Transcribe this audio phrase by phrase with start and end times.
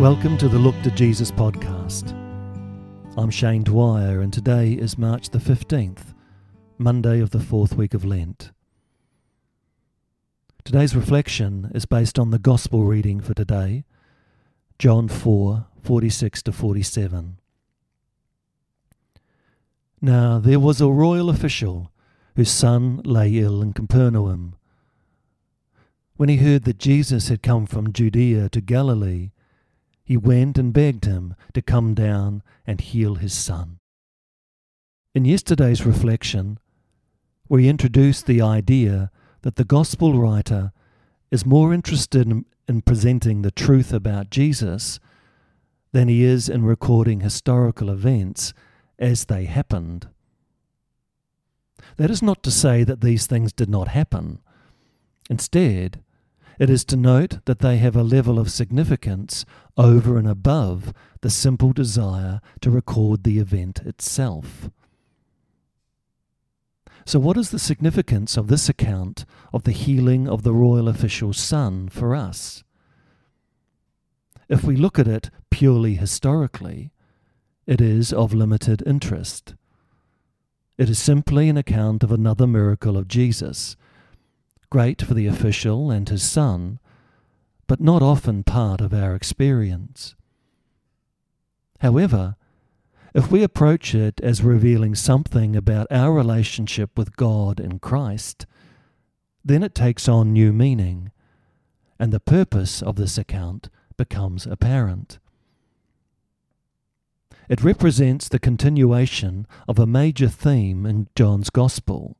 [0.00, 2.12] Welcome to the Look to Jesus podcast.
[3.18, 6.14] I'm Shane Dwyer, and today is March the 15th,
[6.78, 8.50] Monday of the fourth week of Lent.
[10.64, 13.84] Today's reflection is based on the Gospel reading for today,
[14.78, 17.36] John 4 46 to 47.
[20.00, 21.92] Now there was a royal official
[22.36, 24.56] whose son lay ill in Capernaum.
[26.16, 29.32] When he heard that Jesus had come from Judea to Galilee,
[30.10, 33.78] he went and begged him to come down and heal his son.
[35.14, 36.58] In yesterday's reflection,
[37.48, 40.72] we introduced the idea that the Gospel writer
[41.30, 44.98] is more interested in, in, presenting the truth about Jesus
[45.92, 48.52] than he is in recording historical events
[48.98, 50.08] as they happened.
[51.98, 54.40] That is not to say that these things did not happen.
[55.30, 56.02] Instead,
[56.60, 59.46] it is to note that they have a level of significance
[59.78, 64.68] over and above the simple desire to record the event itself.
[67.06, 71.38] So, what is the significance of this account of the healing of the royal official's
[71.38, 72.62] son for us?
[74.50, 76.92] If we look at it purely historically,
[77.66, 79.54] it is of limited interest.
[80.76, 83.76] It is simply an account of another miracle of Jesus
[84.70, 86.78] great for the official and his son,
[87.66, 90.14] but not often part of our experience.
[91.80, 92.36] However,
[93.14, 98.46] if we approach it as revealing something about our relationship with God in Christ,
[99.44, 101.10] then it takes on new meaning,
[101.98, 105.18] and the purpose of this account becomes apparent.
[107.48, 112.16] It represents the continuation of a major theme in John's Gospel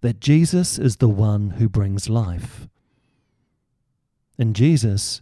[0.00, 2.68] that Jesus is the one who brings life.
[4.38, 5.20] In Jesus,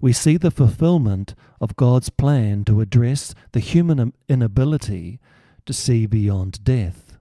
[0.00, 5.18] we see the fulfillment of God's plan to address the human inability
[5.66, 7.18] to see beyond death.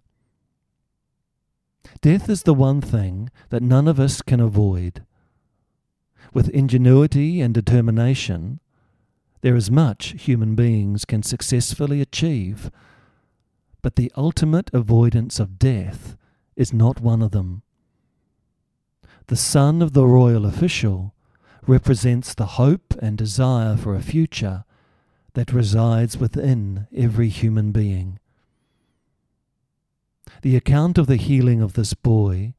[2.02, 5.04] Death is the one thing that none of us can avoid.
[6.34, 8.59] With ingenuity and determination,
[9.42, 12.70] there is much human beings can successfully achieve,
[13.82, 16.18] but the ultimate avoidance of death
[16.59, 17.64] is not one of them.
[19.28, 21.16] The son of the royal official
[21.66, 24.66] represents the hope and desire for a future
[25.36, 28.20] that resides within every human being.
[30.42, 32.56] The account of the healing of this boy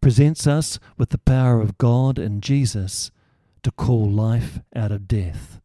[0.00, 3.12] presents us with the power of God and Jesus
[3.62, 5.60] to call life out of death.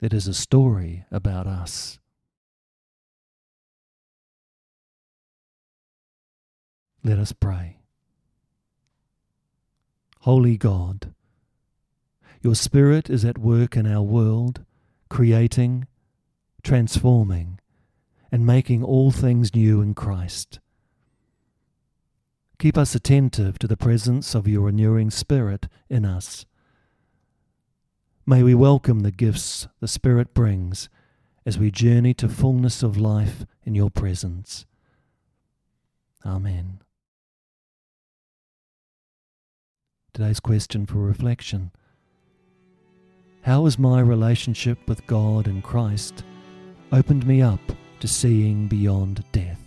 [0.00, 2.00] It is a story about us.
[7.06, 7.78] Let us pray.
[10.22, 11.14] Holy God,
[12.42, 14.64] your Spirit is at work in our world,
[15.08, 15.86] creating,
[16.64, 17.60] transforming,
[18.32, 20.58] and making all things new in Christ.
[22.58, 26.44] Keep us attentive to the presence of your renewing Spirit in us.
[28.26, 30.88] May we welcome the gifts the Spirit brings
[31.44, 34.66] as we journey to fullness of life in your presence.
[36.24, 36.80] Amen.
[40.16, 41.72] Today's question for reflection
[43.42, 46.24] How has my relationship with God and Christ
[46.90, 47.60] opened me up
[48.00, 49.60] to seeing beyond death?